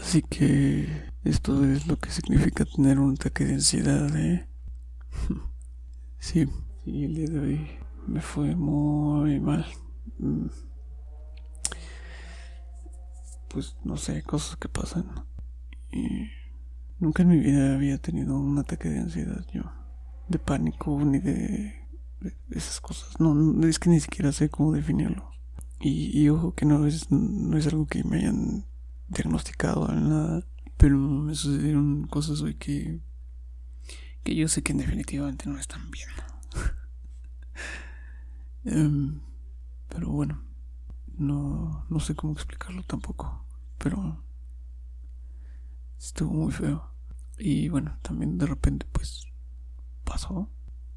Así 0.00 0.22
que 0.22 1.10
esto 1.24 1.64
es 1.64 1.86
lo 1.86 1.98
que 1.98 2.10
significa 2.10 2.64
tener 2.64 2.98
un 2.98 3.14
ataque 3.14 3.44
de 3.44 3.54
ansiedad, 3.54 4.14
¿eh? 4.16 4.46
Sí, 6.18 6.46
sí, 6.84 7.04
el 7.04 7.14
día 7.16 7.26
de 7.26 7.38
hoy 7.40 7.70
me 8.06 8.20
fue 8.20 8.54
muy 8.54 9.40
mal. 9.40 9.66
Mm. 10.18 10.46
Pues 13.48 13.76
no 13.84 13.96
sé, 13.96 14.22
cosas 14.22 14.56
que 14.56 14.68
pasan. 14.68 15.04
Y 15.90 16.28
nunca 17.00 17.22
en 17.22 17.28
mi 17.28 17.38
vida 17.38 17.74
había 17.74 17.98
tenido 17.98 18.38
un 18.38 18.58
ataque 18.58 18.88
de 18.88 19.00
ansiedad 19.00 19.44
yo. 19.52 19.62
De 20.28 20.38
pánico 20.38 20.98
ni 21.04 21.18
de, 21.18 21.74
esas 22.50 22.80
cosas. 22.80 23.18
No, 23.20 23.66
es 23.66 23.78
que 23.78 23.90
ni 23.90 23.98
siquiera 23.98 24.30
sé 24.30 24.48
cómo 24.48 24.72
definirlo. 24.72 25.28
Y, 25.80 26.28
ojo 26.28 26.54
que 26.54 26.64
no 26.64 26.86
es, 26.86 27.10
no 27.10 27.58
es 27.58 27.66
algo 27.66 27.86
que 27.86 28.04
me 28.04 28.18
hayan 28.18 28.64
diagnosticado 29.12 29.88
en 29.90 30.08
nada. 30.08 30.46
Pero 30.76 30.96
me 30.98 31.34
sucedieron 31.34 32.06
cosas 32.08 32.40
hoy 32.40 32.54
que, 32.54 33.00
que 34.24 34.34
yo 34.34 34.48
sé 34.48 34.62
que 34.62 34.74
definitivamente 34.74 35.48
no 35.48 35.58
están 35.58 35.90
bien. 35.90 36.08
Em, 38.64 39.20
pero 39.88 40.08
bueno, 40.10 40.40
no, 41.18 41.84
no 41.88 42.00
sé 42.00 42.14
cómo 42.14 42.32
explicarlo 42.32 42.84
tampoco. 42.84 43.44
Pero 43.78 44.22
estuvo 45.98 46.32
muy 46.32 46.52
feo. 46.52 46.92
Y 47.38 47.68
bueno, 47.68 47.98
también 48.02 48.38
de 48.38 48.46
repente 48.46 48.86
pues 48.92 49.26
pasó. 50.04 50.48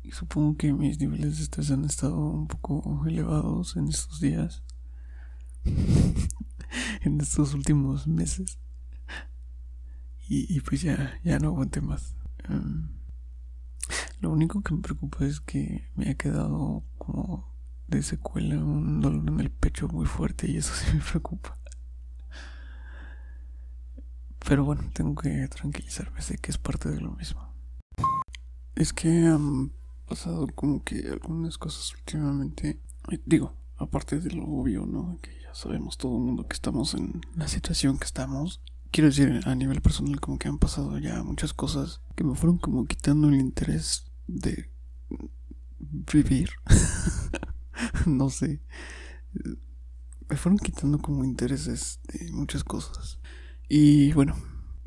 Y 0.04 0.12
supongo 0.12 0.58
que 0.58 0.74
mis 0.74 1.00
niveles 1.00 1.38
de 1.38 1.44
estrés 1.44 1.72
han 1.72 1.86
estado 1.86 2.18
un 2.18 2.48
poco 2.48 3.04
elevados 3.08 3.76
en 3.76 3.88
estos 3.88 4.20
días. 4.20 4.64
en 7.06 7.22
estos 7.22 7.54
últimos 7.54 8.08
meses. 8.08 8.60
Y, 10.28 10.60
pues 10.62 10.82
ya, 10.82 11.20
ya 11.24 11.38
no 11.38 11.50
aguanté 11.50 11.82
más. 11.82 12.16
Em, 12.50 12.90
lo 14.20 14.32
único 14.32 14.62
que 14.64 14.74
me 14.74 14.82
preocupa 14.82 15.24
es 15.24 15.40
que 15.40 15.88
me 15.96 16.10
ha 16.10 16.16
quedado 16.16 16.84
como 16.98 17.56
de 17.88 18.02
secuela 18.02 18.56
un 18.56 19.02
dolor 19.02 19.24
en 19.28 19.40
el 19.40 19.52
pecho 19.52 19.88
muy 19.88 20.08
fuerte 20.08 20.50
y 20.50 20.58
eso 20.58 20.74
sí 20.74 20.96
me 20.96 21.04
preocupa. 21.04 21.60
Pero 24.48 24.64
bueno, 24.64 24.84
tengo 24.94 25.16
que 25.16 25.48
tranquilizarme, 25.48 26.22
sé 26.22 26.38
que 26.38 26.50
es 26.50 26.58
parte 26.58 26.90
de 26.90 27.02
lo 27.02 27.12
mismo. 27.12 27.48
Es 28.76 28.94
que 28.94 29.28
han 29.28 29.72
pasado 30.08 30.48
como 30.56 30.84
que 30.84 31.08
algunas 31.10 31.58
cosas 31.60 31.94
últimamente. 31.94 32.80
Digo, 33.26 33.56
aparte 33.78 34.20
de 34.20 34.32
lo 34.32 34.44
obvio, 34.46 34.86
¿no? 34.86 35.20
Sabemos 35.56 35.98
todo 35.98 36.18
el 36.18 36.24
mundo 36.24 36.48
que 36.48 36.54
estamos 36.54 36.94
en 36.94 37.22
la 37.36 37.48
situación 37.48 37.98
que 37.98 38.06
estamos. 38.06 38.62
Quiero 38.92 39.10
decir, 39.10 39.42
a 39.46 39.56
nivel 39.56 39.82
personal, 39.82 40.20
como 40.20 40.38
que 40.38 40.50
han 40.50 40.60
pasado 40.60 40.98
ya 41.00 41.24
muchas 41.24 41.54
cosas 41.54 42.02
que 42.16 42.24
me 42.24 42.36
fueron 42.36 42.58
como 42.58 42.86
quitando 42.86 43.30
el 43.30 43.36
interés 43.36 44.06
de 44.28 44.70
vivir. 45.80 46.50
no 48.06 48.30
sé. 48.30 48.62
Me 50.28 50.36
fueron 50.36 50.58
quitando 50.60 51.00
como 51.00 51.24
intereses 51.24 52.00
de 52.08 52.32
muchas 52.34 52.64
cosas. 52.64 53.20
Y 53.70 54.12
bueno, 54.12 54.36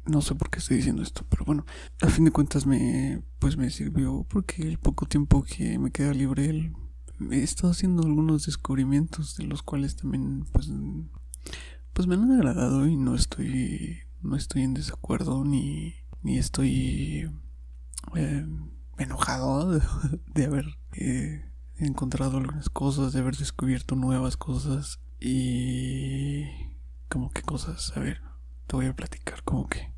no 0.05 0.21
sé 0.21 0.35
por 0.35 0.51
qué 0.51 0.59
estoy 0.59 0.77
diciendo 0.77 1.03
esto, 1.03 1.25
pero 1.31 1.45
bueno, 1.45 1.65
a 2.03 2.09
fin 2.09 2.25
de 2.25 2.31
cuentas 2.31 2.67
me 2.67 3.23
pues 3.39 3.57
me 3.57 3.71
sirvió 3.71 4.27
porque 4.29 4.63
el 4.63 4.79
poco 4.79 5.07
tiempo 5.07 5.43
que 5.43 5.79
me 5.79 5.91
queda 5.91 6.13
libre 6.13 6.73
he 7.31 7.43
estado 7.43 7.73
haciendo 7.73 8.03
algunos 8.03 8.47
descubrimientos 8.47 9.37
de 9.37 9.45
los 9.45 9.63
cuales 9.63 9.97
también 9.97 10.45
pues 10.53 10.71
pues 11.93 12.07
me 12.07 12.15
han 12.15 12.31
agradado 12.31 12.87
y 12.87 12.97
no 12.97 13.15
estoy 13.15 13.99
no 14.23 14.37
estoy 14.37 14.63
en 14.63 14.75
desacuerdo 14.75 15.45
ni 15.45 15.95
ni 16.23 16.39
estoy 16.39 17.31
eh, 18.15 18.47
enojado 18.99 19.81
de, 20.35 20.45
haber 20.45 20.67
eh, 20.93 21.45
encontrado 21.77 22.39
algunas 22.39 22.69
cosas, 22.69 23.13
de 23.13 23.21
haber 23.21 23.37
descubierto 23.37 23.97
nuevas 23.97 24.37
cosas 24.37 25.01
y 25.21 26.45
como 27.09 27.31
que 27.31 27.43
cosas, 27.43 27.93
a 27.97 28.01
ver, 28.01 28.21
te 28.67 28.77
voy 28.77 28.87
a 28.87 28.97
platicar 28.97 29.43
como 29.43 29.69
que. 29.69 29.93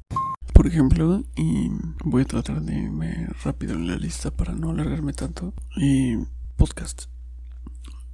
Por 0.52 0.66
ejemplo, 0.66 1.22
y 1.36 1.70
voy 2.04 2.22
a 2.22 2.26
tratar 2.26 2.60
de 2.62 2.74
irme 2.74 3.28
rápido 3.42 3.74
en 3.74 3.86
la 3.86 3.96
lista 3.96 4.30
para 4.30 4.54
no 4.54 4.70
alargarme 4.70 5.12
tanto. 5.12 5.54
Y 5.76 6.16
podcast. 6.56 7.04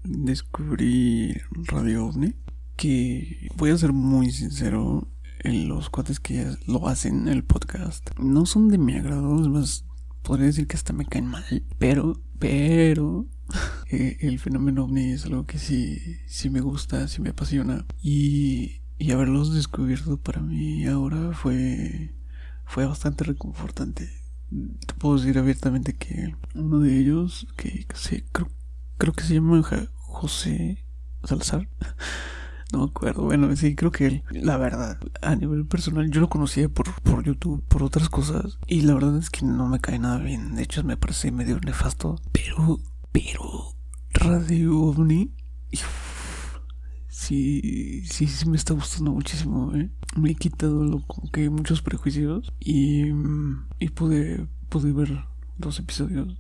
Descubrí 0.09 1.35
Radio 1.67 2.07
OVNI. 2.07 2.35
Que 2.77 3.49
voy 3.57 3.71
a 3.71 3.79
ser 3.79 3.93
muy 3.93 4.31
sincero. 4.31 5.09
Los 5.45 5.91
cuates 5.91 6.19
que 6.19 6.57
lo 6.67 6.89
hacen, 6.89 7.29
el 7.29 7.45
podcast, 7.45 8.11
no 8.19 8.47
son 8.47 8.69
de 8.69 8.79
mi 8.79 8.95
agrado. 8.95 9.41
Es 9.41 9.49
más, 9.49 9.85
podría 10.23 10.47
decir 10.47 10.67
que 10.67 10.77
hasta 10.77 10.93
me 10.93 11.07
caen 11.07 11.27
mal. 11.27 11.45
Pero, 11.79 12.21
pero, 12.39 13.27
eh, 13.91 14.17
el 14.21 14.39
fenómeno 14.41 14.85
ovni 14.85 15.13
es 15.13 15.25
algo 15.27 15.47
que 15.47 15.59
sí, 15.59 15.99
sí 16.27 16.51
me 16.51 16.61
gusta, 16.61 17.07
sí 17.07 17.21
me 17.21 17.31
apasiona. 17.31 17.87
Y 18.03 18.81
y 18.99 19.13
haberlos 19.13 19.55
descubierto 19.55 20.17
para 20.17 20.41
mí 20.41 20.87
ahora 20.87 21.33
fue, 21.33 22.15
fue 22.65 22.87
bastante 22.87 23.25
reconfortante. 23.25 24.11
Te 24.51 24.95
puedo 24.95 25.19
decir 25.19 25.39
abiertamente 25.39 25.95
que 25.95 26.35
uno 26.55 26.79
de 26.79 26.99
ellos, 26.99 27.47
que, 27.57 27.87
creo, 28.33 28.49
creo 28.97 29.13
que 29.13 29.25
se 29.25 29.35
llama 29.35 29.63
José 30.17 30.83
Salazar, 31.25 31.69
no 32.73 32.79
me 32.79 32.85
acuerdo, 32.87 33.25
bueno, 33.25 33.55
sí, 33.55 33.75
creo 33.75 33.93
que 33.93 34.07
él, 34.07 34.25
la 34.31 34.57
verdad, 34.57 34.99
a 35.21 35.37
nivel 35.37 35.67
personal, 35.67 36.11
yo 36.11 36.23
lo 36.23 36.31
conocía 36.31 36.71
por, 36.71 36.91
por 37.03 37.23
YouTube, 37.23 37.63
por 37.69 37.83
otras 37.83 38.09
cosas, 38.09 38.59
y 38.67 38.81
la 38.81 38.95
verdad 38.95 39.19
es 39.19 39.29
que 39.29 39.45
no 39.45 39.69
me 39.69 39.79
cae 39.79 39.99
nada 39.99 40.17
bien, 40.19 40.55
de 40.55 40.63
hecho 40.63 40.83
me 40.85 40.97
parece 40.97 41.31
medio 41.33 41.61
nefasto, 41.61 42.19
pero, 42.33 42.79
pero, 43.13 43.75
Radio 44.11 44.81
OVNI, 44.81 45.31
sí, 47.09 48.03
sí, 48.07 48.27
sí 48.27 48.49
me 48.49 48.57
está 48.57 48.73
gustando 48.73 49.13
muchísimo, 49.13 49.75
¿eh? 49.75 49.91
Me 50.17 50.31
he 50.31 50.35
quitado 50.35 50.83
lo, 50.83 51.03
como 51.03 51.31
que 51.31 51.51
muchos 51.51 51.83
prejuicios 51.83 52.55
y, 52.59 53.09
y 53.79 53.89
pude, 53.91 54.49
pude 54.71 54.93
ver 54.93 55.27
dos 55.59 55.79
episodios 55.79 56.39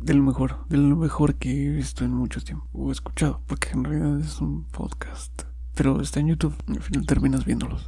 de 0.00 0.14
lo 0.14 0.22
mejor, 0.22 0.66
de 0.68 0.76
lo 0.76 0.96
mejor 0.96 1.36
que 1.36 1.66
he 1.66 1.70
visto 1.70 2.04
en 2.04 2.12
mucho 2.12 2.40
tiempo 2.40 2.66
o 2.72 2.92
escuchado, 2.92 3.42
porque 3.46 3.70
en 3.70 3.84
realidad 3.84 4.20
es 4.20 4.40
un 4.40 4.64
podcast. 4.64 5.42
Pero 5.74 6.00
está 6.00 6.20
en 6.20 6.28
YouTube, 6.28 6.54
al 6.68 6.80
final 6.80 7.06
terminas 7.06 7.44
viéndolos. 7.44 7.86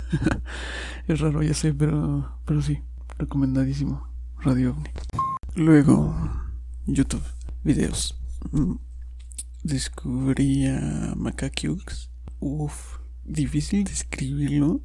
es 1.09 1.21
raro, 1.21 1.43
ya 1.43 1.55
sé, 1.55 1.73
pero, 1.73 2.33
pero 2.45 2.61
sí, 2.61 2.83
recomendadísimo. 3.19 4.07
Radio 4.41 4.71
OVNI. 4.71 4.91
Luego, 5.57 6.15
YouTube, 6.87 7.25
videos. 7.65 8.21
Mm, 8.53 8.75
descubrí 9.65 10.67
a 10.67 11.15
Macaquiux 11.17 12.11
Uf, 12.41 12.99
difícil 13.25 13.83
describirlo 13.83 14.81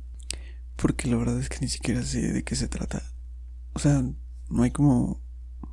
porque 0.75 1.07
la 1.07 1.17
verdad 1.17 1.39
es 1.39 1.49
que 1.49 1.59
ni 1.61 1.67
siquiera 1.67 2.01
sé 2.01 2.33
de 2.33 2.43
qué 2.43 2.55
se 2.55 2.67
trata. 2.67 3.03
O 3.73 3.79
sea, 3.79 4.03
no 4.49 4.63
hay 4.63 4.71
como 4.71 5.21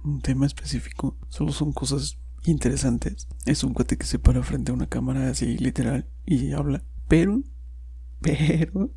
un 0.05 0.21
tema 0.21 0.47
específico, 0.47 1.17
solo 1.29 1.53
son 1.53 1.73
cosas 1.73 2.19
interesantes. 2.45 3.29
Es 3.47 3.65
un 3.65 3.75
cuate 3.75 3.97
que 3.97 4.07
se 4.07 4.19
para 4.19 4.43
frente 4.43 4.71
a 4.71 4.75
una 4.75 4.87
cámara 4.87 5.29
así 5.29 5.57
literal 5.59 6.09
y 6.27 6.53
habla, 6.53 6.83
pero, 7.09 7.43
pero, 8.21 8.91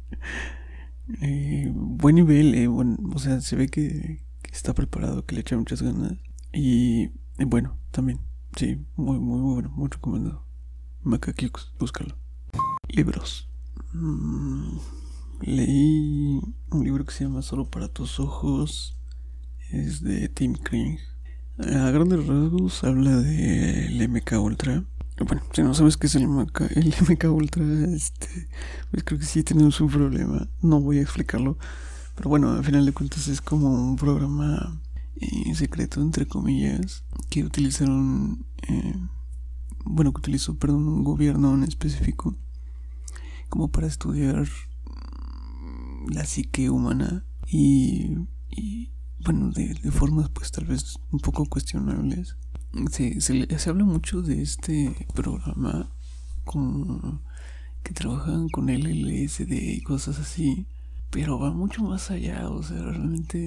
eh, 1.21 1.71
buen 1.73 2.15
nivel, 2.15 2.55
eh, 2.55 2.67
o 2.67 3.19
sea, 3.19 3.41
se 3.41 3.55
ve 3.55 3.67
que, 3.67 4.23
está 4.51 4.73
preparado, 4.73 5.25
que 5.25 5.35
le 5.35 5.41
echa 5.41 5.57
muchas 5.57 5.81
ganas 5.81 6.13
y, 6.53 7.09
bueno, 7.39 7.77
también, 7.91 8.19
sí, 8.55 8.85
muy, 8.95 9.19
muy, 9.19 9.39
muy 9.39 9.53
bueno, 9.55 9.69
muy 9.71 9.89
recomendado. 9.89 10.45
Macaquiux, 11.01 11.73
búscalo. 11.79 12.15
Libros. 12.87 13.49
Mm, 13.93 14.77
leí 15.41 16.39
un 16.71 16.83
libro 16.83 17.03
que 17.03 17.13
se 17.13 17.23
llama 17.23 17.41
Solo 17.41 17.65
para 17.65 17.87
tus 17.87 18.19
ojos. 18.19 18.97
Es 19.73 20.03
de 20.03 20.29
Tim 20.29 20.53
Kring. 20.53 20.99
A 21.57 21.89
grandes 21.89 22.27
rasgos 22.27 22.83
habla 22.83 23.17
del 23.17 24.07
MK 24.07 24.33
Ultra. 24.39 24.83
Bueno, 25.25 25.41
si 25.51 25.63
no 25.63 25.73
sabes 25.73 25.97
qué 25.97 26.05
es 26.05 26.13
el 26.13 26.27
MK, 26.27 26.61
el 26.75 26.93
MK 27.09 27.23
Ultra, 27.25 27.63
este, 27.95 28.47
pues 28.91 29.03
creo 29.03 29.19
que 29.19 29.25
sí 29.25 29.41
tenemos 29.41 29.81
un 29.81 29.89
problema. 29.89 30.47
No 30.61 30.79
voy 30.79 30.99
a 30.99 31.01
explicarlo. 31.01 31.57
Pero 32.15 32.29
bueno, 32.29 32.51
al 32.51 32.63
final 32.63 32.85
de 32.85 32.91
cuentas 32.93 33.27
es 33.27 33.41
como 33.41 33.73
un 33.73 33.95
programa 33.95 34.79
eh, 35.15 35.55
secreto, 35.55 36.01
entre 36.01 36.27
comillas, 36.27 37.03
que 37.31 37.43
utilizaron, 37.43 38.45
eh, 38.67 38.95
bueno, 39.85 40.13
que 40.13 40.19
utilizó, 40.19 40.55
perdón, 40.55 40.87
un 40.87 41.03
gobierno 41.03 41.55
en 41.55 41.63
específico 41.63 42.37
como 43.49 43.69
para 43.69 43.87
estudiar 43.87 44.47
la 46.09 46.25
psique 46.25 46.69
humana 46.69 47.25
y, 47.47 48.17
bueno, 49.23 49.51
de, 49.51 49.75
formas 49.91 50.29
pues 50.29 50.51
tal 50.51 50.65
vez 50.65 50.99
un 51.11 51.19
poco 51.19 51.45
cuestionables. 51.45 52.35
Se, 52.91 53.21
se, 53.21 53.69
habla 53.69 53.83
mucho 53.85 54.21
de 54.21 54.41
este 54.41 55.07
programa 55.13 55.91
como 56.43 57.21
que 57.83 57.93
trabajan 57.93 58.49
con 58.49 58.67
LSD 58.67 59.51
y 59.51 59.81
cosas 59.81 60.19
así. 60.19 60.67
Pero 61.11 61.37
va 61.37 61.51
mucho 61.51 61.83
más 61.83 62.09
allá, 62.09 62.49
o 62.49 62.63
sea, 62.63 62.81
realmente 62.81 63.37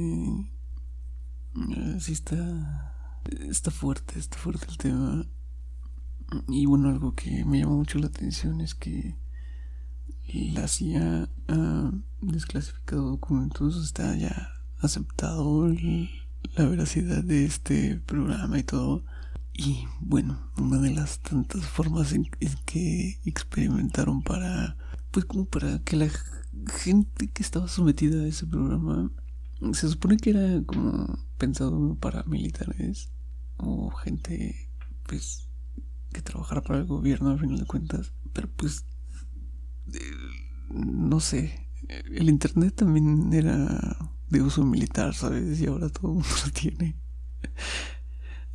eh, 1.57 1.97
sí 1.99 2.13
está, 2.13 2.95
está 3.49 3.73
fuerte, 3.73 4.19
está 4.19 4.39
fuerte 4.39 4.67
el 4.69 4.79
tema. 4.79 5.27
Y 6.49 6.67
bueno, 6.67 6.91
algo 6.91 7.15
que 7.15 7.45
me 7.45 7.59
llama 7.59 7.75
mucho 7.75 7.99
la 7.99 8.07
atención 8.07 8.61
es 8.61 8.75
que 8.77 9.17
la 10.29 10.69
CIA 10.69 11.29
ha 11.49 11.91
desclasificado 12.21 13.11
documentos, 13.11 13.85
está 13.85 14.17
ya 14.17 14.56
aceptado 14.81 15.69
la 16.57 16.67
veracidad 16.67 17.23
de 17.23 17.45
este 17.45 18.01
programa 18.07 18.59
y 18.59 18.63
todo. 18.63 19.05
Y 19.53 19.87
bueno, 20.01 20.51
una 20.59 20.79
de 20.79 20.91
las 20.91 21.21
tantas 21.21 21.67
formas 21.67 22.13
en, 22.13 22.29
que 22.67 23.19
experimentaron 23.25 24.23
para, 24.23 24.77
pues 25.11 25.25
como 25.25 25.47
para 25.47 25.79
que 25.81 25.97
la 25.97 26.09
gente 26.83 27.29
que 27.29 27.43
estaba 27.43 27.69
sometida 27.69 28.23
a 28.23 28.27
ese 28.27 28.47
programa, 28.47 29.11
se 29.73 29.89
supone 29.89 30.19
que 30.19 30.31
era 30.31 30.63
como 30.65 31.19
pensado 31.39 31.97
para 31.97 32.25
militares 32.25 33.11
o 33.57 33.91
gente, 33.91 34.71
pues, 35.05 35.49
que 36.13 36.21
trabajara 36.21 36.63
para 36.63 36.81
el 36.81 36.87
gobierno 36.87 37.31
a 37.31 37.39
final 37.39 37.59
de 37.59 37.67
cuentas. 37.67 38.13
Pero 38.35 38.49
pues, 38.57 38.85
eh, 39.95 40.01
no 40.71 41.21
sé, 41.21 41.67
el 41.89 42.29
internet 42.29 42.75
también 42.75 43.33
era 43.33 44.16
de 44.29 44.43
uso 44.43 44.65
militar, 44.65 45.15
¿sabes? 45.15 45.61
Y 45.61 45.67
ahora 45.67 45.89
todo 45.89 46.09
el 46.09 46.15
mundo 46.15 46.29
lo 46.45 46.53
tiene. 46.53 46.97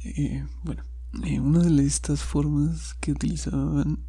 Eh, 0.03 0.45
bueno, 0.63 0.83
eh, 1.23 1.39
una 1.39 1.59
de 1.59 1.85
estas 1.85 2.23
formas 2.23 2.95
que 2.95 3.12
utilizaban 3.12 4.06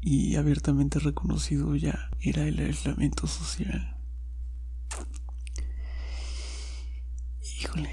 y 0.00 0.36
abiertamente 0.36 0.98
reconocido 0.98 1.76
ya 1.76 2.10
era 2.20 2.46
el 2.46 2.58
aislamiento 2.58 3.26
social. 3.26 3.96
Híjole. 7.60 7.90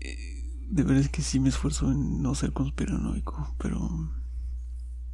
Eh, 0.00 0.68
de 0.70 0.82
verdad 0.82 1.02
es 1.02 1.10
que 1.10 1.22
sí 1.22 1.38
me 1.38 1.50
esfuerzo 1.50 1.92
en 1.92 2.22
no 2.22 2.34
ser 2.34 2.52
conspiranoico, 2.52 3.54
pero... 3.58 3.78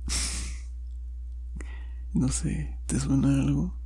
no 2.15 2.29
sé, 2.29 2.79
¿te 2.87 3.01
suena 3.01 3.29
algo? 3.29 3.77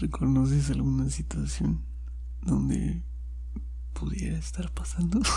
¿Reconoces 0.00 0.70
alguna 0.70 1.10
situación 1.10 1.84
donde 2.42 3.02
pudiera 3.94 4.38
estar 4.38 4.72
pasando? 4.72 5.20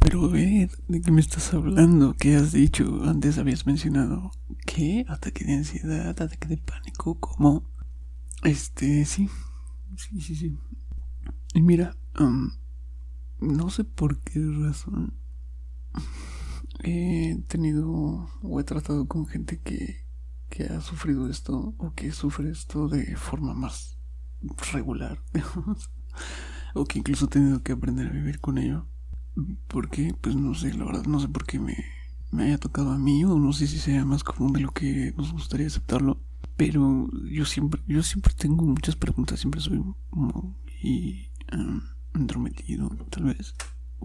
Pero, 0.00 0.28
¿de 0.28 0.68
qué 1.04 1.12
me 1.12 1.20
estás 1.20 1.54
hablando? 1.54 2.14
¿Qué 2.14 2.34
has 2.34 2.50
dicho? 2.50 3.04
Antes 3.04 3.38
habías 3.38 3.66
mencionado 3.66 4.32
¿qué? 4.66 5.04
Ataque 5.08 5.44
de 5.44 5.54
ansiedad, 5.54 6.08
ataque 6.08 6.48
de 6.48 6.56
pánico, 6.56 7.20
¿cómo? 7.20 7.62
Este, 8.42 9.04
sí, 9.04 9.28
sí, 9.96 10.20
sí, 10.20 10.34
sí. 10.34 10.58
Y 11.54 11.62
mira, 11.62 11.96
no 13.38 13.70
sé 13.70 13.84
por 13.84 14.18
qué 14.18 14.40
razón 14.40 15.14
he 16.82 17.42
tenido 17.48 18.28
o 18.42 18.60
he 18.60 18.64
tratado 18.64 19.06
con 19.06 19.26
gente 19.26 19.60
que, 19.60 20.06
que 20.48 20.64
ha 20.64 20.80
sufrido 20.80 21.28
esto 21.28 21.74
o 21.78 21.94
que 21.94 22.12
sufre 22.12 22.50
esto 22.50 22.88
de 22.88 23.16
forma 23.16 23.54
más 23.54 23.98
regular, 24.72 25.22
o 26.74 26.84
que 26.84 26.98
incluso 26.98 27.26
he 27.26 27.28
tenido 27.28 27.62
que 27.62 27.72
aprender 27.72 28.06
a 28.06 28.10
vivir 28.10 28.40
con 28.40 28.58
ello. 28.58 28.86
Porque, 29.68 30.14
pues 30.20 30.36
no 30.36 30.54
sé, 30.54 30.74
la 30.74 30.84
verdad, 30.84 31.04
no 31.04 31.20
sé 31.20 31.28
por 31.28 31.46
qué 31.46 31.58
me, 31.58 31.76
me 32.30 32.44
haya 32.44 32.58
tocado 32.58 32.90
a 32.90 32.98
mí, 32.98 33.24
o 33.24 33.38
no 33.38 33.52
sé 33.52 33.66
si 33.66 33.78
sea 33.78 34.04
más 34.04 34.24
común 34.24 34.52
de 34.52 34.60
lo 34.60 34.72
que 34.72 35.14
nos 35.16 35.32
gustaría 35.32 35.66
aceptarlo. 35.66 36.18
Pero 36.56 37.08
yo 37.30 37.46
siempre, 37.46 37.80
yo 37.86 38.02
siempre 38.02 38.34
tengo 38.34 38.64
muchas 38.64 38.96
preguntas, 38.96 39.40
siempre 39.40 39.60
soy 39.60 39.82
muy 40.10 41.30
um, 41.52 41.80
entrometido, 42.14 42.90
tal 43.10 43.24
vez. 43.24 43.54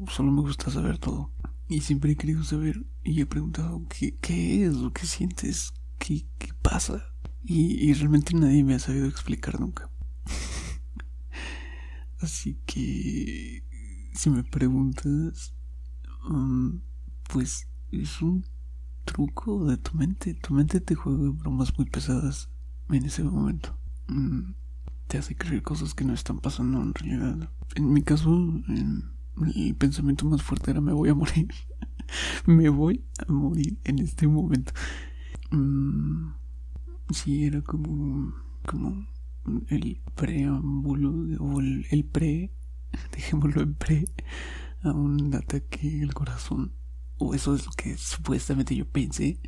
Solo 0.08 0.32
me 0.32 0.42
gusta 0.42 0.72
saber 0.72 0.98
todo. 0.98 1.32
Y 1.68 1.82
siempre 1.82 2.12
he 2.12 2.16
querido 2.16 2.44
saber 2.44 2.86
y 3.04 3.22
he 3.22 3.26
preguntado 3.26 3.86
qué, 3.90 4.16
qué 4.18 4.66
es, 4.66 4.76
o 4.78 4.94
qué 4.94 5.06
sientes, 5.06 5.74
qué, 5.98 6.26
qué 6.38 6.54
pasa. 6.62 7.04
Y, 7.44 7.90
y 7.90 7.94
realmente 7.94 8.36
nadie 8.36 8.64
me 8.64 8.76
ha 8.76 8.80
sabido 8.80 9.08
explicar 9.08 9.60
nunca. 9.60 9.90
Así 12.20 12.60
que, 12.66 13.64
si 14.14 14.30
me 14.30 14.44
preguntas, 14.44 15.54
um, 16.30 16.82
pues 17.32 17.68
es 17.92 18.22
un 18.22 18.46
truco 19.06 19.66
de 19.66 19.78
tu 19.78 19.96
mente. 19.96 20.34
Tu 20.36 20.54
mente 20.54 20.82
te 20.82 20.96
juega 20.96 21.32
bromas 21.32 21.78
muy 21.78 21.90
pesadas 21.90 22.50
en 22.90 23.06
ese 23.06 23.24
momento. 23.24 23.78
Um, 24.08 24.54
te 25.08 25.18
hace 25.18 25.36
creer 25.36 25.64
cosas 25.64 25.94
que 25.94 26.06
no 26.06 26.14
están 26.14 26.40
pasando 26.40 26.82
en 26.82 26.94
realidad. 26.94 27.50
En 27.76 27.92
mi 27.92 28.02
caso, 28.02 28.30
el 29.56 29.76
pensamiento 29.76 30.26
más 30.26 30.42
fuerte 30.42 30.72
era 30.72 30.82
me 30.82 30.94
voy 30.94 31.10
a 31.10 31.14
morir. 31.14 31.48
me 32.46 32.70
voy 32.70 33.04
a 33.26 33.32
morir 33.32 33.78
en 33.84 34.00
este 34.00 34.28
momento. 34.28 34.74
Um, 35.52 36.34
sí, 37.10 37.46
era 37.46 37.62
como, 37.62 38.34
como 38.66 39.08
el 39.70 40.02
preámbulo 40.16 41.12
o 41.40 41.60
el, 41.60 42.06
pre, 42.06 42.52
dejémoslo 43.12 43.62
en 43.62 43.76
pre, 43.76 44.06
a 44.82 44.92
un 44.92 45.34
ataque 45.34 46.02
al 46.04 46.14
corazón. 46.14 46.74
O 47.18 47.34
eso 47.34 47.56
es 47.56 47.66
lo 47.66 47.72
que 47.72 47.98
supuestamente 47.98 48.76
yo 48.76 48.88
pensé. 48.88 49.40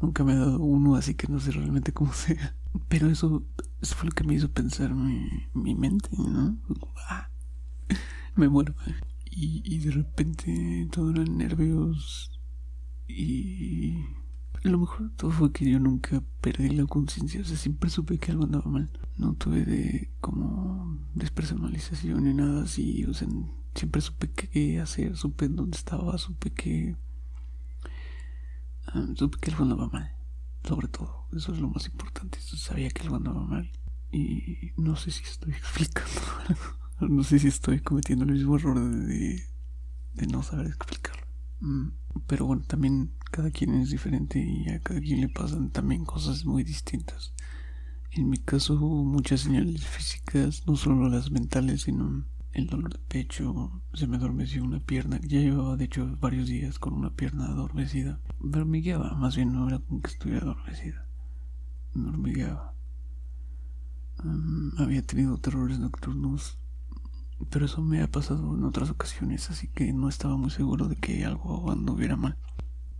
Nunca 0.00 0.24
me 0.24 0.32
ha 0.32 0.36
dado 0.36 0.60
uno, 0.60 0.96
así 0.96 1.14
que 1.14 1.28
no 1.28 1.40
sé 1.40 1.52
realmente 1.52 1.92
cómo 1.92 2.12
sea. 2.14 2.56
Pero 2.88 3.08
eso, 3.08 3.44
eso 3.80 3.94
fue 3.94 4.08
lo 4.08 4.14
que 4.14 4.24
me 4.24 4.34
hizo 4.34 4.50
pensar 4.50 4.94
mi, 4.94 5.28
mi 5.52 5.74
mente, 5.74 6.08
¿no? 6.12 6.56
Ah, 7.08 7.30
me 8.34 8.48
muero. 8.48 8.74
Y, 9.36 9.62
y 9.64 9.78
de 9.80 9.90
repente 9.90 10.88
todo 10.92 11.10
eran 11.10 11.36
nervios 11.36 12.30
y 13.08 13.98
lo 14.62 14.78
mejor 14.78 15.10
de 15.10 15.16
todo 15.16 15.30
fue 15.30 15.52
que 15.52 15.70
yo 15.70 15.78
nunca 15.78 16.22
perdí 16.40 16.70
la 16.70 16.86
conciencia, 16.86 17.40
o 17.42 17.44
sea, 17.44 17.56
siempre 17.56 17.90
supe 17.90 18.18
que 18.18 18.32
algo 18.32 18.44
andaba 18.44 18.70
mal. 18.70 18.90
No 19.16 19.34
tuve 19.34 19.64
de 19.64 20.10
como 20.20 20.98
despersonalización 21.14 22.24
ni 22.24 22.34
nada 22.34 22.64
así, 22.64 23.04
o 23.04 23.12
sea, 23.12 23.28
siempre 23.74 24.00
supe 24.00 24.30
qué 24.30 24.80
hacer, 24.80 25.16
supe 25.16 25.48
dónde 25.48 25.76
estaba, 25.76 26.16
supe 26.18 26.50
que... 26.50 26.96
Ah, 28.86 29.06
supe 29.16 29.38
que 29.38 29.50
algo 29.50 29.64
andaba 29.64 29.88
mal, 29.88 30.14
sobre 30.62 30.88
todo, 30.88 31.26
eso 31.32 31.52
es 31.52 31.60
lo 31.60 31.68
más 31.68 31.86
importante, 31.86 32.38
sabía 32.40 32.90
que 32.90 33.02
algo 33.02 33.16
andaba 33.16 33.44
mal. 33.44 33.70
Y 34.12 34.72
no 34.76 34.96
sé 34.96 35.10
si 35.10 35.24
estoy 35.24 35.52
explicando 35.58 36.20
algo, 36.48 36.83
no 37.00 37.22
sé 37.24 37.38
si 37.38 37.48
estoy 37.48 37.80
cometiendo 37.80 38.24
el 38.24 38.32
mismo 38.32 38.56
error 38.56 38.78
de, 38.80 39.42
de 40.14 40.26
no 40.26 40.42
saber 40.42 40.66
explicarlo. 40.66 41.26
Mm, 41.60 41.88
pero 42.26 42.46
bueno, 42.46 42.62
también 42.66 43.12
cada 43.30 43.50
quien 43.50 43.74
es 43.74 43.90
diferente 43.90 44.38
y 44.38 44.68
a 44.68 44.80
cada 44.80 45.00
quien 45.00 45.20
le 45.20 45.28
pasan 45.28 45.70
también 45.70 46.04
cosas 46.04 46.44
muy 46.44 46.62
distintas. 46.62 47.32
En 48.12 48.28
mi 48.28 48.38
caso 48.38 48.74
hubo 48.74 49.04
muchas 49.04 49.40
señales 49.40 49.84
físicas, 49.84 50.64
no 50.66 50.76
solo 50.76 51.08
las 51.08 51.30
mentales, 51.32 51.82
sino 51.82 52.24
el 52.52 52.68
dolor 52.68 52.92
de 52.92 53.00
pecho, 53.00 53.82
se 53.92 54.06
me 54.06 54.16
adormeció 54.16 54.62
una 54.62 54.78
pierna, 54.78 55.18
ya 55.20 55.40
llevaba 55.40 55.76
de 55.76 55.86
hecho 55.86 56.16
varios 56.20 56.46
días 56.46 56.78
con 56.78 56.92
una 56.92 57.10
pierna 57.10 57.46
adormecida, 57.46 58.20
me 58.38 58.58
hormigueaba, 58.58 59.14
más 59.14 59.34
bien 59.34 59.52
no 59.52 59.66
era 59.66 59.80
como 59.80 60.00
que 60.00 60.10
estuviera 60.12 60.42
adormecida, 60.42 61.08
me 61.94 62.10
hormigueaba. 62.10 62.74
Mm, 64.22 64.80
había 64.80 65.02
tenido 65.02 65.36
terrores 65.38 65.80
nocturnos, 65.80 66.60
pero 67.50 67.66
eso 67.66 67.82
me 67.82 68.02
ha 68.02 68.10
pasado 68.10 68.54
en 68.54 68.64
otras 68.64 68.90
ocasiones, 68.90 69.50
así 69.50 69.68
que 69.68 69.92
no 69.92 70.08
estaba 70.08 70.36
muy 70.36 70.50
seguro 70.50 70.88
de 70.88 70.96
que 70.96 71.24
algo 71.24 71.70
anduviera 71.70 72.16
mal. 72.16 72.36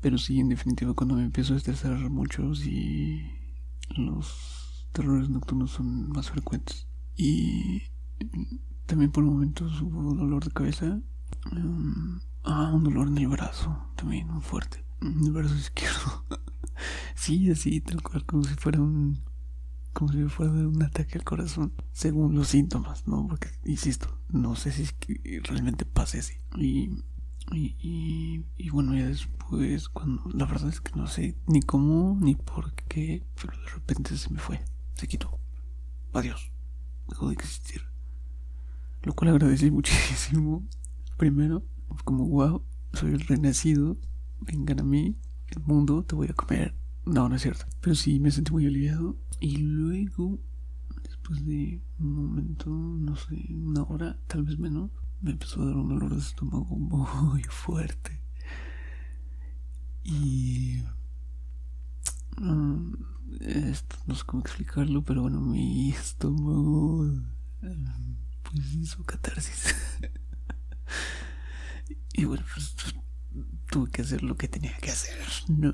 Pero 0.00 0.18
sí, 0.18 0.38
en 0.38 0.48
definitiva, 0.48 0.94
cuando 0.94 1.14
me 1.14 1.24
empiezo 1.24 1.54
a 1.54 1.56
estresar 1.56 2.10
mucho, 2.10 2.42
y 2.64 3.22
los 3.96 4.86
terrores 4.92 5.30
nocturnos 5.30 5.70
son 5.70 6.10
más 6.10 6.30
frecuentes. 6.30 6.86
Y 7.16 7.82
también 8.86 9.10
por 9.10 9.24
momentos 9.24 9.80
hubo 9.80 10.14
dolor 10.14 10.44
de 10.44 10.50
cabeza. 10.50 11.00
Um, 11.52 12.20
ah, 12.42 12.70
un 12.74 12.84
dolor 12.84 13.08
en 13.08 13.18
el 13.18 13.28
brazo, 13.28 13.76
también 13.96 14.28
muy 14.28 14.42
fuerte. 14.42 14.84
En 15.00 15.24
el 15.24 15.32
brazo 15.32 15.54
izquierdo. 15.54 16.24
sí, 17.14 17.50
así, 17.50 17.80
tal 17.80 18.02
cual, 18.02 18.24
como 18.24 18.44
si 18.44 18.54
fuera 18.54 18.80
un. 18.80 19.20
Como 19.94 20.12
si 20.12 20.22
fuera 20.24 20.52
un 20.52 20.82
ataque 20.82 21.16
al 21.16 21.24
corazón, 21.24 21.72
según 21.92 22.34
los 22.34 22.48
síntomas, 22.48 23.08
¿no? 23.08 23.26
Porque, 23.26 23.48
insisto, 23.64 24.20
no 24.28 24.54
sé 24.56 24.72
si 24.72 24.82
es 24.82 24.92
que 24.92 25.40
realmente 25.42 25.86
pase 25.86 26.18
así. 26.18 26.34
Y 26.56 26.90
y, 27.52 28.44
y, 28.56 28.70
bueno, 28.70 28.94
ya 28.96 29.06
después, 29.06 29.88
cuando 29.88 30.22
la 30.32 30.46
verdad 30.46 30.68
es 30.68 30.80
que 30.80 30.92
no 30.96 31.06
sé 31.06 31.36
ni 31.46 31.60
cómo 31.60 32.16
ni 32.20 32.34
por 32.34 32.72
qué, 32.74 33.22
pero 33.40 33.56
de 33.58 33.66
repente 33.66 34.16
se 34.16 34.30
me 34.30 34.38
fue, 34.38 34.64
se 34.94 35.06
quitó. 35.06 35.38
Adiós, 36.12 36.50
dejó 37.08 37.28
de 37.28 37.34
existir. 37.34 37.82
Lo 39.02 39.14
cual 39.14 39.30
agradecí 39.30 39.70
muchísimo, 39.70 40.66
primero, 41.16 41.64
como, 42.04 42.26
wow, 42.26 42.64
soy 42.94 43.12
el 43.12 43.20
renacido, 43.20 43.98
vengan 44.40 44.80
a 44.80 44.84
mí, 44.84 45.16
el 45.48 45.60
mundo, 45.62 46.02
te 46.04 46.14
voy 46.14 46.28
a 46.28 46.34
comer. 46.34 46.74
No, 47.06 47.28
no 47.28 47.36
es 47.36 47.42
cierto. 47.42 47.66
Pero 47.80 47.94
sí 47.94 48.20
me 48.20 48.30
sentí 48.30 48.52
muy 48.52 48.66
aliviado. 48.66 49.16
Y 49.40 49.58
luego, 49.58 50.38
después 51.02 51.44
de 51.44 51.82
un 51.98 52.14
momento, 52.14 52.70
no 52.70 53.16
sé, 53.16 53.46
una 53.50 53.82
hora, 53.82 54.18
tal 54.26 54.44
vez 54.44 54.58
menos, 54.58 54.90
me 55.20 55.32
empezó 55.32 55.62
a 55.62 55.66
dar 55.66 55.76
un 55.76 55.88
dolor 55.88 56.14
de 56.14 56.20
estómago 56.20 56.76
muy 56.78 57.42
fuerte. 57.44 58.20
Y... 60.02 60.82
Um, 62.36 62.92
esto 63.40 63.96
no 64.06 64.14
sé 64.14 64.24
cómo 64.24 64.42
explicarlo, 64.42 65.02
pero 65.02 65.22
bueno, 65.22 65.40
mi 65.40 65.90
estómago 65.90 67.00
um, 67.00 68.16
pues 68.42 68.74
hizo 68.74 69.02
catarsis. 69.04 69.74
y 72.12 72.24
bueno, 72.24 72.44
pues 72.52 72.74
tuve 73.70 73.90
que 73.90 74.02
hacer 74.02 74.22
lo 74.22 74.36
que 74.36 74.48
tenía 74.48 74.76
que 74.78 74.90
hacer, 74.90 75.26
¿no? 75.48 75.72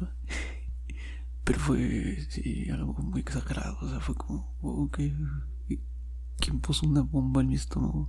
Pero 1.51 1.63
fue, 1.63 2.29
algo 2.73 2.93
muy 3.03 3.23
exagerado. 3.23 3.77
O 3.81 3.89
sea, 3.89 3.99
fue 3.99 4.15
como, 4.15 4.89
que. 4.93 5.13
¿Quién 6.39 6.61
puso 6.61 6.87
una 6.87 7.01
bomba 7.01 7.41
en 7.41 7.49
mi 7.49 7.57
estómago? 7.57 8.09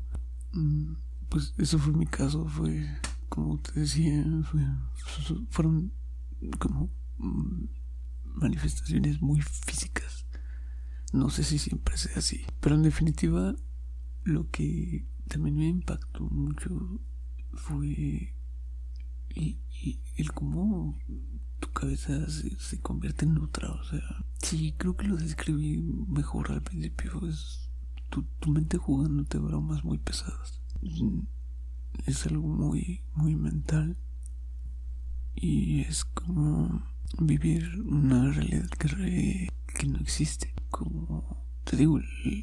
Mm, 0.53 0.93
pues 1.27 1.55
eso 1.57 1.79
fue 1.79 1.91
mi 1.93 2.05
caso. 2.05 2.47
Fue, 2.47 2.87
como 3.29 3.57
te 3.59 3.79
decía, 3.79 4.23
fueron 5.49 5.91
como 6.59 6.91
mm, 7.17 7.63
manifestaciones 8.35 9.23
muy 9.23 9.41
físicas. 9.41 10.27
No 11.11 11.31
sé 11.31 11.43
si 11.43 11.57
siempre 11.57 11.97
sea 11.97 12.17
así. 12.17 12.45
Pero 12.59 12.75
en 12.75 12.83
definitiva, 12.83 13.55
lo 14.23 14.51
que 14.51 15.07
también 15.27 15.55
me 15.55 15.67
impactó 15.67 16.25
mucho 16.25 17.01
fue 17.53 18.35
y, 19.35 19.59
el 20.17 20.31
cómo 20.31 20.99
tu 21.59 21.71
cabeza 21.71 22.29
se, 22.29 22.79
convierte 22.81 23.25
en 23.25 23.39
otra. 23.39 23.71
O 23.71 23.83
sea, 23.83 24.23
sí, 24.39 24.73
creo 24.77 24.95
que 24.95 25.07
lo 25.07 25.15
describí 25.15 25.77
mejor 26.07 26.51
al 26.51 26.61
principio. 26.61 27.27
Es 27.27 27.71
tu, 28.09 28.23
tu 28.39 28.51
mente 28.51 28.77
jugándote 28.77 29.39
bromas 29.39 29.83
muy 29.83 29.97
pesadas. 29.97 30.61
Es 32.05 32.27
algo 32.27 32.47
muy, 32.47 33.01
muy 33.15 33.35
mental. 33.35 33.97
Y 35.33 35.81
es 35.81 36.05
como 36.05 36.85
vivir 37.19 37.81
una 37.81 38.31
realidad 38.31 38.69
que, 38.69 39.49
que 39.67 39.87
no 39.87 39.97
existe. 39.99 40.53
Como 40.69 41.41
te 41.63 41.77
digo, 41.77 41.99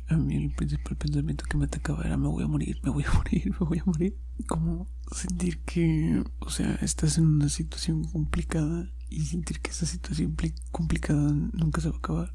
a 0.09 0.17
mí 0.17 0.37
el 0.37 0.55
principal 0.55 0.97
pensamiento 0.97 1.45
que 1.45 1.57
me 1.57 1.65
atacaba 1.65 2.05
era 2.05 2.17
me 2.17 2.29
voy 2.29 2.45
a 2.45 2.47
morir, 2.47 2.79
me 2.83 2.91
voy 2.91 3.05
a 3.05 3.13
morir, 3.13 3.51
me 3.61 3.67
voy 3.67 3.79
a 3.79 3.85
morir. 3.85 4.17
Como 4.47 4.87
sentir 5.15 5.61
que, 5.61 6.23
o 6.39 6.51
sea, 6.51 6.75
estás 6.77 7.19
en 7.19 7.27
una 7.27 7.49
situación 7.49 8.05
complicada 8.05 8.91
y 9.11 9.25
sentir 9.27 9.61
que 9.61 9.71
esa 9.71 9.87
situación 9.87 10.37
complicada 10.71 11.33
nunca 11.53 11.81
se 11.81 11.89
va 11.89 11.97
a 11.97 11.99
acabar. 11.99 12.35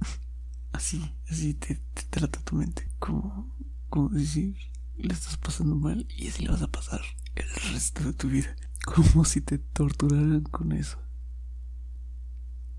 así, 0.72 1.02
así 1.28 1.54
te, 1.54 1.80
trata 2.10 2.40
tu 2.42 2.56
mente. 2.56 2.88
Como, 2.98 3.54
como 3.88 4.08
decir, 4.10 4.56
le 4.96 5.12
estás 5.12 5.36
pasando 5.36 5.74
mal 5.76 6.06
y 6.16 6.28
así 6.28 6.44
le 6.44 6.50
vas 6.50 6.62
a 6.62 6.70
pasar 6.70 7.00
el 7.34 7.72
resto 7.72 8.04
de 8.04 8.12
tu 8.12 8.28
vida. 8.28 8.54
Como 8.84 9.26
si 9.26 9.42
te 9.42 9.58
torturaran 9.58 10.40
con 10.40 10.72
eso. 10.72 10.98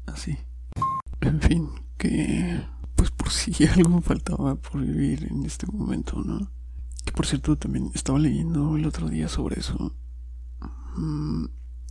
Así. 0.08 0.36
En 1.22 1.40
fin, 1.40 1.70
que 2.00 2.66
si 3.54 3.66
algo 3.66 4.02
faltaba 4.02 4.56
por 4.56 4.82
vivir 4.82 5.28
en 5.32 5.46
este 5.46 5.66
momento, 5.68 6.22
¿no? 6.24 6.52
Que 7.06 7.12
por 7.12 7.26
cierto 7.26 7.58
también 7.58 7.92
estaba 7.94 8.20
leyendo 8.20 8.76
el 8.76 8.86
otro 8.86 9.10
día 9.10 9.28
sobre 9.28 9.60
eso. 9.60 9.96
Mm, 10.98 11.46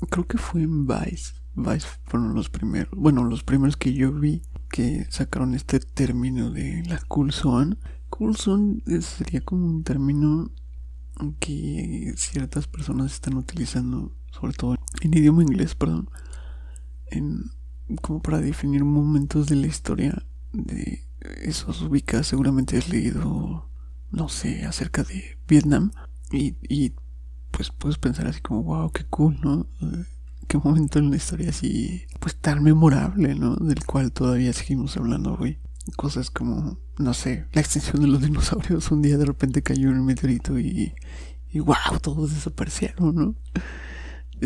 creo 0.09 0.27
que 0.27 0.39
fue 0.39 0.63
en 0.63 0.87
Vice. 0.87 1.35
Vice 1.55 1.87
fueron 2.05 2.35
los 2.35 2.49
primeros, 2.49 2.93
bueno, 2.97 3.25
los 3.25 3.43
primeros 3.43 3.77
que 3.77 3.93
yo 3.93 4.13
vi 4.13 4.43
que 4.71 5.07
sacaron 5.11 5.55
este 5.55 5.81
término 5.81 6.51
de 6.51 6.85
la 6.87 7.01
cool 7.09 7.33
zone. 7.33 7.77
Cool 8.09 8.37
zone 8.37 8.83
sería 9.01 9.41
como 9.41 9.67
un 9.67 9.83
término 9.83 10.51
que 11.39 12.15
ciertas 12.17 12.67
personas 12.67 13.13
están 13.13 13.35
utilizando, 13.35 14.15
sobre 14.31 14.53
todo 14.53 14.77
en 15.03 15.15
idioma 15.15 15.43
inglés, 15.43 15.75
perdón, 15.75 16.09
en, 17.07 17.51
como 18.01 18.23
para 18.23 18.41
definir 18.41 18.85
momentos 18.85 19.49
de 19.49 19.57
la 19.57 19.67
historia 19.67 20.25
de 20.53 21.10
esos 21.43 21.83
ubicas, 21.83 22.27
seguramente 22.27 22.79
has 22.79 22.89
leído, 22.89 23.71
no 24.11 24.29
sé, 24.29 24.65
acerca 24.65 25.03
de 25.03 25.39
Vietnam 25.47 25.93
y, 26.33 26.57
y 26.69 26.95
pues 27.51 27.71
puedes 27.71 27.99
pensar 27.99 28.27
así 28.27 28.41
como, 28.41 28.63
wow, 28.63 28.91
qué 28.93 29.05
cool, 29.05 29.39
¿no? 29.43 29.67
Qué 30.47 30.59
momento 30.59 30.99
en 30.99 31.11
la 31.11 31.17
historia 31.17 31.51
así, 31.51 32.03
pues 32.19 32.37
tan 32.37 32.63
memorable, 32.63 33.35
¿no? 33.35 33.57
Del 33.57 33.85
cual 33.85 34.13
todavía 34.13 34.53
seguimos 34.53 34.97
hablando 34.97 35.37
hoy. 35.39 35.59
Cosas 35.97 36.31
como, 36.31 36.79
no 36.99 37.15
sé, 37.15 37.47
la 37.53 37.61
extinción 37.61 38.01
de 38.01 38.09
los 38.09 38.23
dinosaurios. 38.23 38.91
Un 38.91 39.03
día 39.03 39.17
de 39.19 39.25
repente 39.25 39.63
cayó 39.63 39.91
un 39.91 40.05
meteorito 40.05 40.59
y, 40.59 40.95
y 41.51 41.61
wow, 41.61 41.99
todos 42.01 42.35
desaparecieron, 42.35 43.15
¿no? 43.15 43.35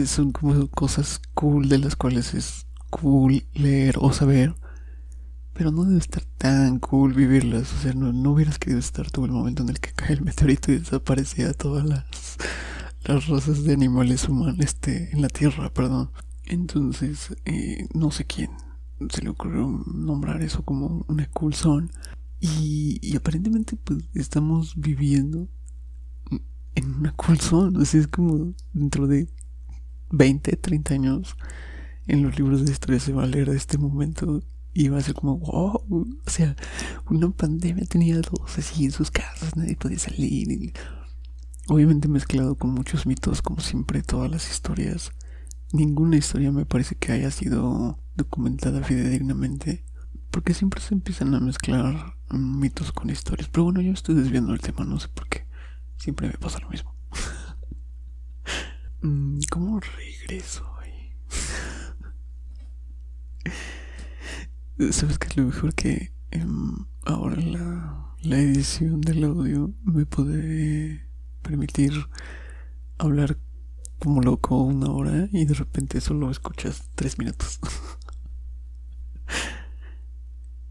Son 0.06 0.32
como 0.32 0.68
cosas 0.68 1.20
cool 1.34 1.68
de 1.68 1.78
las 1.78 1.96
cuales 1.96 2.34
es 2.34 2.66
cool 2.90 3.46
leer 3.54 3.96
o 3.98 4.12
saber 4.12 4.54
pero 5.54 5.70
no 5.70 5.84
debe 5.84 5.98
estar 5.98 6.24
tan 6.36 6.78
cool 6.80 7.14
vivirlas. 7.14 7.72
O 7.72 7.78
sea, 7.78 7.92
no, 7.94 8.30
hubieras 8.30 8.58
querido 8.58 8.80
estar 8.80 9.10
todo 9.10 9.24
el 9.24 9.32
momento 9.32 9.62
en 9.62 9.70
el 9.70 9.80
que 9.80 9.92
cae 9.92 10.12
el 10.12 10.22
meteorito 10.22 10.72
y 10.72 10.78
desaparecía 10.78 11.54
todas 11.54 11.84
las, 11.86 12.36
las 13.04 13.28
razas 13.28 13.64
de 13.64 13.72
animales 13.72 14.28
humanos 14.28 14.56
este, 14.58 15.10
en 15.12 15.22
la 15.22 15.28
Tierra, 15.28 15.72
perdón. 15.72 16.10
Entonces, 16.44 17.34
eh, 17.44 17.86
no 17.94 18.10
sé 18.10 18.26
quién 18.26 18.50
se 19.08 19.22
le 19.22 19.30
ocurrió 19.30 19.84
nombrar 19.86 20.42
eso 20.42 20.62
como 20.64 21.04
una 21.08 21.28
cool 21.30 21.54
zone. 21.54 21.88
Y, 22.40 23.16
aparentemente, 23.16 23.76
pues, 23.76 24.04
estamos 24.12 24.74
viviendo 24.76 25.48
en 26.74 26.94
una 26.94 27.12
cool 27.12 27.40
zone. 27.40 27.84
Sea, 27.86 28.00
es 28.00 28.08
como 28.08 28.54
dentro 28.72 29.06
de 29.06 29.28
20, 30.10 30.56
30 30.56 30.94
años 30.94 31.36
en 32.06 32.22
los 32.22 32.38
libros 32.38 32.64
de 32.64 32.72
historia 32.72 33.00
se 33.00 33.12
va 33.12 33.22
a 33.22 33.26
leer 33.26 33.50
de 33.50 33.56
este 33.56 33.78
momento 33.78 34.42
y 34.74 34.86
iba 34.86 34.98
a 34.98 35.00
ser 35.00 35.14
como, 35.14 35.38
wow, 35.38 35.86
o 35.88 36.30
sea, 36.30 36.56
una 37.08 37.30
pandemia 37.30 37.86
tenía 37.86 38.20
todos 38.20 38.58
así 38.58 38.84
en 38.84 38.90
sus 38.90 39.10
casas, 39.10 39.56
nadie 39.56 39.76
podía 39.76 40.00
salir. 40.00 40.72
obviamente 41.68 42.08
mezclado 42.08 42.56
con 42.56 42.70
muchos 42.70 43.06
mitos, 43.06 43.40
como 43.40 43.60
siempre, 43.60 44.02
todas 44.02 44.30
las 44.30 44.50
historias. 44.50 45.12
Ninguna 45.72 46.16
historia 46.16 46.50
me 46.50 46.66
parece 46.66 46.96
que 46.96 47.12
haya 47.12 47.30
sido 47.30 47.98
documentada 48.16 48.82
fidedignamente, 48.82 49.84
porque 50.32 50.54
siempre 50.54 50.80
se 50.80 50.94
empiezan 50.94 51.34
a 51.34 51.40
mezclar 51.40 52.16
mitos 52.30 52.90
con 52.90 53.10
historias. 53.10 53.48
Pero 53.48 53.64
bueno, 53.64 53.80
yo 53.80 53.92
estoy 53.92 54.16
desviando 54.16 54.52
el 54.52 54.60
tema, 54.60 54.84
no 54.84 54.98
sé 54.98 55.08
por 55.08 55.28
qué. 55.28 55.46
Siempre 55.96 56.26
me 56.26 56.34
pasa 56.34 56.58
lo 56.58 56.68
mismo. 56.68 56.94
Mm, 59.06 59.40
¿Cómo 59.50 59.80
regreso 59.80 60.73
¿Sabes 64.90 65.18
qué 65.18 65.28
es 65.28 65.36
lo 65.36 65.44
mejor 65.44 65.72
que 65.74 66.12
em, 66.32 66.74
ahora 67.04 67.36
la, 67.36 68.16
la 68.22 68.38
edición 68.38 69.00
del 69.00 69.22
audio 69.22 69.72
me 69.84 70.04
puede 70.04 71.08
permitir 71.42 71.92
hablar 72.98 73.38
como 74.00 74.20
loco 74.20 74.60
una 74.60 74.90
hora 74.90 75.28
y 75.30 75.44
de 75.44 75.54
repente 75.54 76.00
solo 76.00 76.28
escuchas 76.30 76.90
tres 76.94 77.18
minutos? 77.18 77.60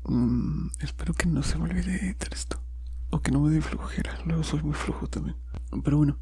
Mm, 0.06 0.68
espero 0.82 1.14
que 1.14 1.28
no 1.28 1.44
se 1.44 1.58
me 1.58 1.64
olvide 1.64 1.96
editar 1.96 2.34
esto. 2.34 2.62
O 3.10 3.22
que 3.22 3.32
no 3.32 3.40
me 3.40 3.50
dé 3.52 3.62
flojera. 3.62 4.20
Luego 4.26 4.44
soy 4.44 4.62
muy 4.62 4.74
flojo 4.74 5.08
también. 5.08 5.38
Pero 5.82 5.96
bueno. 5.96 6.20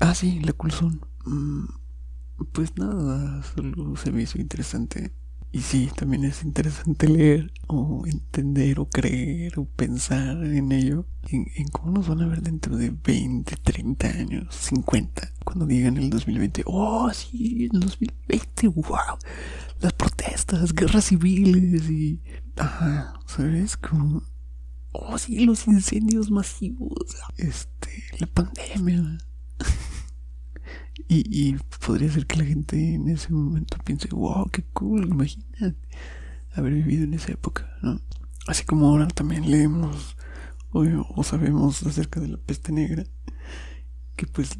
ah, 0.00 0.12
sí, 0.12 0.40
la 0.40 0.52
culzón. 0.54 1.06
Mm, 1.24 1.66
pues 2.52 2.76
nada, 2.76 3.44
solo 3.44 3.94
se 3.94 4.10
me 4.10 4.22
hizo 4.22 4.38
interesante 4.40 5.14
y 5.50 5.60
sí, 5.60 5.88
también 5.96 6.24
es 6.24 6.42
interesante 6.44 7.08
leer 7.08 7.50
o 7.68 8.04
entender 8.06 8.80
o 8.80 8.86
creer 8.86 9.58
o 9.58 9.64
pensar 9.64 10.44
en 10.44 10.72
ello, 10.72 11.06
en, 11.30 11.46
cómo 11.72 11.92
nos 11.92 12.08
van 12.08 12.20
a 12.20 12.26
ver 12.26 12.42
dentro 12.42 12.76
de 12.76 12.90
20, 12.90 13.56
30 13.56 14.08
años, 14.08 14.54
50, 14.54 15.32
cuando 15.44 15.64
digan 15.64 15.96
el 15.96 16.10
2020, 16.10 16.64
oh, 16.66 17.10
sí, 17.14 17.68
el 17.72 17.80
2020, 17.80 18.68
wow, 18.68 19.18
las 19.80 19.92
protestas, 19.94 20.74
guerras 20.74 21.06
civiles 21.06 21.88
y, 21.88 22.20
ajá, 22.56 23.14
¿sabes? 23.26 23.78
Como, 23.78 24.22
oh, 24.92 25.16
sí, 25.16 25.46
los 25.46 25.66
incendios 25.66 26.30
masivos, 26.30 27.16
este, 27.38 28.04
la 28.18 28.26
pandemia. 28.26 29.18
Y, 31.06 31.56
podría 31.86 32.10
ser 32.10 32.26
que 32.26 32.36
la 32.36 32.44
gente 32.44 32.94
en 32.94 33.08
ese 33.08 33.32
momento 33.32 33.78
piense, 33.84 34.08
wow, 34.08 34.48
qué 34.50 34.62
cool, 34.72 35.08
imagínate 35.08 35.76
haber 36.52 36.74
vivido 36.74 37.04
en 37.04 37.14
esa 37.14 37.32
época, 37.32 37.70
¿no? 37.82 38.00
Así 38.46 38.64
como 38.64 38.88
ahora 38.88 39.06
también 39.08 39.50
leemos 39.50 40.16
o, 40.70 41.22
sabemos 41.22 41.82
acerca 41.84 42.20
de 42.20 42.28
la 42.28 42.36
peste 42.36 42.72
negra. 42.72 43.04
que 44.16 44.26
pues 44.26 44.50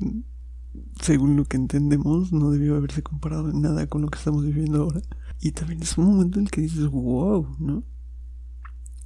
según 1.01 1.37
lo 1.37 1.45
que 1.45 1.57
entendemos 1.57 2.33
no 2.33 2.51
debió 2.51 2.77
haberse 2.77 3.03
comparado 3.03 3.51
en 3.51 3.63
nada 3.63 3.87
con 3.89 4.03
lo 4.03 4.09
que 4.09 4.19
estamos 4.19 4.45
viviendo 4.45 4.83
ahora. 4.83 5.01
Y 5.41 5.53
también 5.53 5.83
es 5.83 5.99
un 5.99 6.07
momento 6.07 6.39
en 6.39 6.47
el 6.47 6.51
que 6.51 6.61
dices, 6.61 6.87
wow, 6.87 7.57
¿no? 7.59 7.85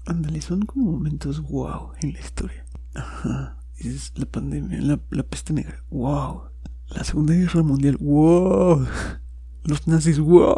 Ándale, 0.06 0.40
son 0.42 0.62
como 0.62 0.92
momentos 0.92 1.40
wow 1.42 1.92
en 2.00 2.12
la 2.12 2.20
historia. 2.20 2.64
Ajá. 2.94 3.58
Dices, 3.76 4.12
la 4.16 4.26
pandemia, 4.26 4.80
la, 4.80 5.00
la 5.10 5.22
peste 5.22 5.52
negra, 5.52 5.84
wow. 5.90 6.51
La 6.94 7.04
Segunda 7.04 7.34
Guerra 7.34 7.62
Mundial, 7.62 7.96
wow. 7.98 8.86
Los 9.64 9.86
nazis, 9.86 10.18
wow. 10.18 10.54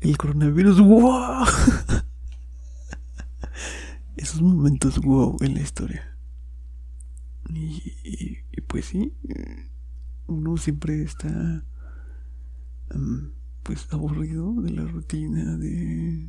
El 0.00 0.18
coronavirus, 0.18 0.80
wow. 0.80 1.46
Esos 4.16 4.42
momentos 4.42 4.98
wow 5.00 5.36
en 5.40 5.54
la 5.54 5.60
historia. 5.60 6.16
Y, 7.48 7.92
pues 8.66 8.86
sí, 8.86 9.14
uno 10.26 10.56
siempre 10.56 11.02
está 11.02 11.64
pues 13.62 13.86
aburrido 13.92 14.52
de 14.62 14.70
la 14.70 14.84
rutina, 14.84 15.56
de, 15.56 16.28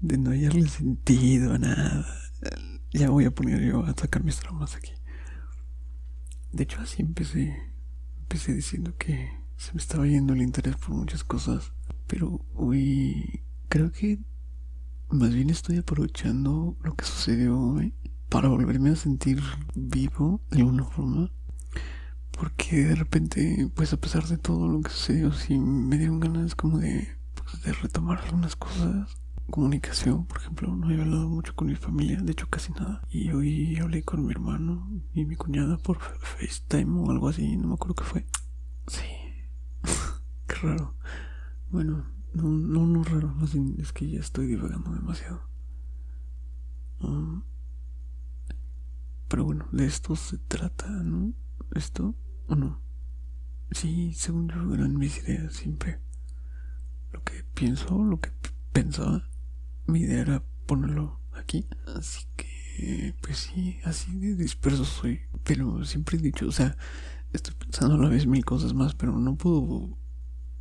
de 0.00 0.18
no 0.18 0.30
hallarle 0.30 0.68
sentido 0.68 1.54
a 1.54 1.58
nada. 1.58 2.06
Ya 2.98 3.10
voy 3.10 3.26
a 3.26 3.30
poner 3.30 3.60
yo 3.60 3.84
a 3.84 3.92
sacar 3.92 4.24
mis 4.24 4.38
traumas 4.38 4.74
aquí. 4.74 4.92
De 6.50 6.62
hecho 6.62 6.80
así 6.80 7.02
empecé, 7.02 7.54
empecé 8.20 8.54
diciendo 8.54 8.94
que 8.96 9.28
se 9.58 9.74
me 9.74 9.80
estaba 9.80 10.06
yendo 10.06 10.32
el 10.32 10.40
interés 10.40 10.76
por 10.76 10.94
muchas 10.94 11.22
cosas, 11.22 11.74
pero 12.06 12.40
hoy 12.54 13.42
creo 13.68 13.92
que 13.92 14.18
más 15.10 15.34
bien 15.34 15.50
estoy 15.50 15.76
aprovechando 15.76 16.74
lo 16.82 16.94
que 16.94 17.04
sucedió 17.04 17.60
hoy 17.60 17.92
para 18.30 18.48
volverme 18.48 18.88
a 18.88 18.96
sentir 18.96 19.42
vivo 19.74 20.40
de 20.50 20.60
alguna 20.60 20.84
forma. 20.84 21.30
Porque 22.30 22.82
de 22.86 22.94
repente, 22.94 23.70
pues 23.74 23.92
a 23.92 24.00
pesar 24.00 24.26
de 24.26 24.38
todo 24.38 24.68
lo 24.68 24.80
que 24.80 24.88
sucedió, 24.88 25.32
sí 25.32 25.58
me 25.58 25.98
dieron 25.98 26.18
ganas 26.18 26.54
como 26.54 26.78
de, 26.78 27.08
pues, 27.34 27.62
de 27.62 27.74
retomar 27.74 28.20
algunas 28.20 28.56
cosas. 28.56 29.18
Comunicación, 29.50 30.26
por 30.26 30.38
ejemplo, 30.38 30.74
no 30.74 30.90
he 30.90 31.00
hablado 31.00 31.28
mucho 31.28 31.54
con 31.54 31.68
mi 31.68 31.76
familia, 31.76 32.20
de 32.20 32.32
hecho 32.32 32.48
casi 32.50 32.72
nada. 32.72 33.02
Y 33.08 33.30
hoy 33.30 33.76
hablé 33.78 34.02
con 34.02 34.24
mi 34.26 34.32
hermano 34.32 34.90
y 35.14 35.24
mi 35.24 35.36
cuñada 35.36 35.78
por 35.78 35.98
FaceTime 36.00 37.00
o 37.00 37.10
algo 37.10 37.28
así, 37.28 37.56
no 37.56 37.68
me 37.68 37.74
acuerdo 37.74 37.94
qué 37.94 38.04
fue. 38.04 38.26
Sí, 38.88 39.04
qué 40.48 40.54
raro. 40.62 40.96
Bueno, 41.70 42.06
no, 42.34 42.42
no, 42.42 42.86
no 42.86 43.04
raro, 43.04 43.28
más 43.34 43.54
es 43.54 43.92
que 43.92 44.10
ya 44.10 44.18
estoy 44.18 44.46
divagando 44.46 44.90
demasiado. 44.92 45.48
Um, 47.00 47.42
pero 49.28 49.44
bueno, 49.44 49.68
de 49.72 49.86
esto 49.86 50.16
se 50.16 50.38
trata, 50.38 50.88
¿no? 50.88 51.32
¿Esto 51.74 52.14
o 52.48 52.54
no? 52.54 52.80
Sí, 53.70 54.12
según 54.14 54.48
yo 54.48 54.74
eran 54.74 54.96
mis 54.96 55.18
ideas 55.18 55.54
siempre. 55.54 56.00
Lo 57.12 57.22
que 57.22 57.44
pienso, 57.54 58.02
lo 58.04 58.20
que 58.20 58.30
pensaba, 58.72 59.28
mi 59.86 60.00
idea 60.00 60.20
era 60.20 60.42
ponerlo 60.66 61.20
aquí. 61.34 61.66
Así 61.94 62.26
que, 62.36 63.14
pues 63.20 63.38
sí, 63.38 63.78
así 63.84 64.14
de 64.16 64.34
disperso 64.34 64.84
soy. 64.84 65.20
Pero 65.44 65.84
siempre 65.84 66.18
he 66.18 66.20
dicho, 66.20 66.46
o 66.46 66.52
sea, 66.52 66.76
estoy 67.32 67.54
pensando 67.54 67.94
a 67.94 67.98
la 67.98 68.08
vez 68.08 68.26
mil 68.26 68.44
cosas 68.44 68.74
más, 68.74 68.94
pero 68.94 69.18
no 69.18 69.36
puedo 69.36 69.96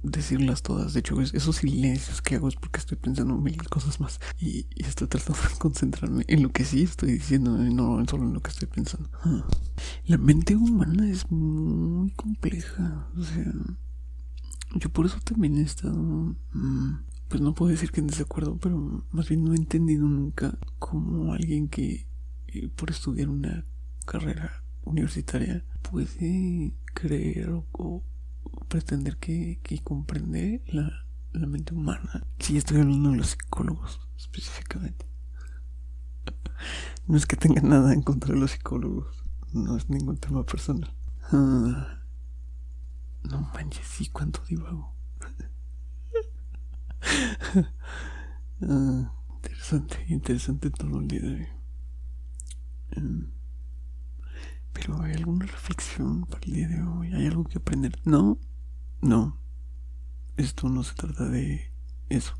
decirlas 0.03 0.61
todas. 0.61 0.93
De 0.93 0.99
hecho, 0.99 1.19
esos 1.21 1.57
silencios 1.57 2.21
que 2.21 2.35
hago 2.35 2.47
es 2.47 2.55
porque 2.55 2.79
estoy 2.79 2.97
pensando 2.97 3.35
mil 3.37 3.57
cosas 3.69 3.99
más. 3.99 4.19
Y, 4.39 4.67
estoy 4.75 5.07
tratando 5.07 5.41
de 5.41 5.57
concentrarme 5.57 6.23
en 6.27 6.43
lo 6.43 6.51
que 6.51 6.65
sí 6.65 6.83
estoy 6.83 7.13
diciendo 7.13 7.65
y 7.65 7.73
no 7.73 8.03
solo 8.07 8.25
en 8.25 8.33
lo 8.33 8.41
que 8.41 8.51
estoy 8.51 8.67
pensando. 8.67 9.09
Ah. 9.23 9.45
La 10.05 10.17
mente 10.17 10.55
humana 10.55 11.09
es 11.09 11.29
muy 11.31 12.11
compleja. 12.11 13.09
O 13.17 13.23
sea, 13.23 13.51
yo 14.75 14.89
por 14.89 15.05
eso 15.05 15.17
también 15.23 15.57
he 15.57 15.63
estado... 15.63 16.35
Mm, 16.53 16.99
pues 17.27 17.41
no 17.41 17.53
puedo 17.53 17.71
decir 17.71 17.91
que 17.91 18.01
en 18.01 18.07
desacuerdo, 18.07 18.57
pero 18.57 19.05
más 19.11 19.29
bien 19.29 19.43
no 19.43 19.53
he 19.53 19.57
entendido 19.57 20.05
nunca 20.05 20.57
como 20.79 21.33
alguien 21.33 21.67
que 21.69 22.07
eh, 22.47 22.69
por 22.75 22.91
estudiar 22.91 23.29
una 23.29 23.65
carrera 24.05 24.63
universitaria 24.83 25.65
puede 25.81 26.75
creer 26.93 27.49
o 27.49 28.03
pretender 28.67 29.17
que, 29.17 29.59
que 29.63 29.79
comprende 29.83 30.63
la, 30.67 31.05
la 31.33 31.47
mente 31.47 31.73
humana. 31.73 32.25
Si 32.39 32.57
estoy 32.57 32.79
hablando 32.79 33.11
de 33.11 33.17
los 33.17 33.29
psicólogos 33.29 33.99
específicamente. 34.17 35.05
No 37.07 37.17
es 37.17 37.25
que 37.25 37.35
tenga 37.35 37.61
nada 37.61 37.93
en 37.93 38.01
contra 38.01 38.33
de 38.33 38.39
los 38.39 38.51
psicólogos. 38.51 39.23
No 39.53 39.77
es 39.77 39.89
ningún 39.89 40.17
tema 40.17 40.43
personal. 40.45 40.93
Ah, 41.31 42.01
no 43.23 43.41
manches, 43.53 43.85
sí, 43.87 44.09
cuánto 44.09 44.41
divago. 44.47 44.95
Ah, 48.61 49.11
interesante, 49.35 50.05
interesante 50.07 50.69
todo 50.69 51.01
el 51.01 51.09
día 51.09 51.19
de 51.19 51.35
hoy. 51.35 51.47
Pero 54.71 55.01
¿hay 55.01 55.13
alguna 55.13 55.45
reflexión 55.45 56.25
para 56.25 56.45
el 56.45 56.53
día 56.53 56.67
de 56.69 56.81
hoy? 56.81 57.13
¿Hay 57.13 57.27
algo 57.27 57.43
que 57.43 57.57
aprender? 57.57 57.99
No, 58.05 58.39
no. 59.01 59.37
Esto 60.37 60.69
no 60.69 60.83
se 60.83 60.95
trata 60.95 61.25
de 61.25 61.71
eso. 62.09 62.33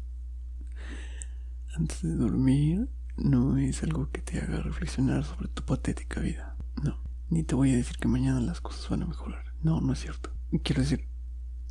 Antes 1.75 2.01
de 2.01 2.15
dormir, 2.15 2.89
no 3.17 3.57
es 3.57 3.83
algo 3.83 4.09
que 4.11 4.21
te 4.21 4.39
haga 4.39 4.61
reflexionar 4.61 5.23
sobre 5.25 5.49
tu 5.49 5.63
patética 5.63 6.21
vida. 6.21 6.55
No. 6.81 6.97
Ni 7.29 7.43
te 7.43 7.55
voy 7.55 7.71
a 7.71 7.75
decir 7.77 7.97
que 7.97 8.07
mañana 8.07 8.39
las 8.39 8.61
cosas 8.61 8.89
van 8.89 9.03
a 9.03 9.07
mejorar. 9.07 9.53
No, 9.61 9.81
no 9.81 9.93
es 9.93 9.99
cierto. 9.99 10.31
Quiero 10.63 10.81
decir, 10.81 11.07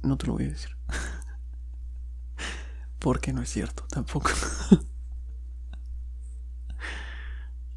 no 0.02 0.16
te 0.16 0.26
lo 0.26 0.34
voy 0.34 0.44
a 0.44 0.50
decir. 0.50 0.76
Porque 3.04 3.34
no 3.34 3.42
es 3.42 3.50
cierto 3.50 3.84
tampoco. 3.90 4.30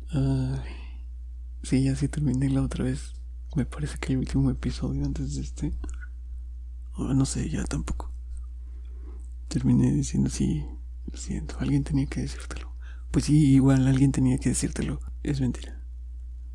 Ay. 0.10 0.62
Sí, 1.63 2.08
terminé 2.08 2.50
la 2.50 2.62
otra 2.62 2.86
vez. 2.86 3.12
Me 3.54 3.66
parece 3.66 3.98
que 3.98 4.13
el 4.13 4.20
último 4.20 4.50
episodio 4.50 5.04
antes 5.04 5.36
de 5.36 5.42
este. 5.42 5.74
no 6.98 7.26
sé, 7.26 7.50
ya 7.50 7.66
tampoco. 7.66 8.10
Terminé 9.50 9.92
diciendo, 9.92 10.30
sí, 10.30 10.66
lo 11.12 11.18
siento, 11.18 11.58
alguien 11.60 11.84
tenía 11.84 12.06
que 12.06 12.22
decírtelo. 12.22 12.74
Pues 13.12 13.26
sí, 13.26 13.52
igual 13.52 13.86
alguien 13.86 14.13
tenía 14.13 14.38
que 14.38 14.48
decírtelo. 14.48 15.02
Es 15.24 15.42
mentira. 15.42 15.84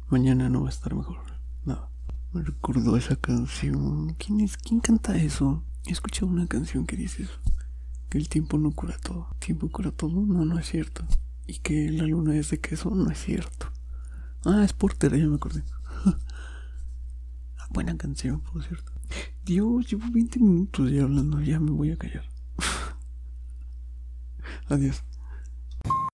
Mañana 0.08 0.48
no 0.48 0.62
va 0.62 0.68
a 0.68 0.72
estar 0.72 0.94
mejor. 0.94 1.18
No. 1.66 1.90
Me 2.32 2.40
recordó 2.40 2.96
esa 2.96 3.16
canción. 3.16 4.14
¿Quién 4.14 4.40
es? 4.40 4.56
¿Quién 4.56 4.80
canta 4.80 5.18
eso? 5.18 5.62
He 5.84 5.92
escuchado 5.92 6.28
una 6.28 6.46
canción 6.46 6.86
que 6.86 6.96
dice 6.96 7.24
eso. 7.24 7.38
Que 8.12 8.18
el 8.18 8.28
tiempo 8.28 8.58
no 8.58 8.72
cura 8.72 8.98
todo. 8.98 9.28
¿El 9.32 9.38
tiempo 9.38 9.70
cura 9.70 9.90
todo? 9.90 10.20
No, 10.20 10.44
no 10.44 10.58
es 10.58 10.68
cierto. 10.68 11.02
Y 11.46 11.60
que 11.60 11.90
la 11.90 12.04
luna 12.04 12.36
es 12.36 12.50
de 12.50 12.60
queso, 12.60 12.90
no 12.90 13.10
es 13.10 13.18
cierto. 13.18 13.72
Ah, 14.44 14.62
es 14.62 14.74
Porter, 14.74 15.18
ya 15.18 15.26
me 15.26 15.36
acordé. 15.36 15.62
Buena 17.70 17.96
canción, 17.96 18.40
por 18.40 18.62
cierto. 18.64 18.92
Dios, 19.46 19.90
llevo 19.90 20.04
20 20.12 20.40
minutos 20.40 20.90
ya 20.90 21.04
hablando, 21.04 21.40
ya 21.40 21.58
me 21.58 21.70
voy 21.70 21.90
a 21.90 21.96
callar. 21.96 22.28
Adiós. 24.68 25.02